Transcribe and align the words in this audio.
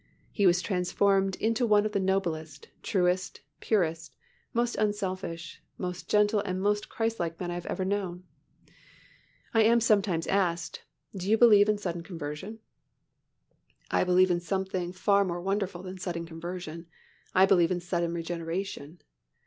He 0.31 0.47
was 0.47 0.63
transformed 0.63 1.35
into 1.35 1.67
one 1.67 1.85
of 1.85 1.91
the 1.91 1.99
noblest, 1.99 2.69
truest, 2.81 3.41
purest, 3.59 4.15
most 4.51 4.75
unselfish, 4.77 5.61
most 5.77 6.09
gentle 6.09 6.39
and 6.39 6.59
most 6.59 6.89
Christlike 6.89 7.39
men 7.39 7.51
I 7.51 7.53
have 7.53 7.67
ever 7.67 7.85
known. 7.85 8.23
I 9.53 9.61
am 9.61 9.79
sometimes 9.79 10.25
asked, 10.25 10.81
"Do 11.15 11.29
you 11.29 11.37
believe 11.37 11.69
in 11.69 11.77
sudden 11.77 12.01
conversion?" 12.01 12.57
I 13.91 14.03
believe 14.03 14.31
in 14.31 14.39
something 14.39 14.91
far 14.91 15.23
more 15.23 15.39
wonderful 15.39 15.83
than 15.83 15.99
sudden 15.99 16.25
conversion. 16.25 16.87
I 17.35 17.45
believe 17.45 17.69
in 17.69 17.79
sudden 17.79 18.11
regeneration. 18.15 19.01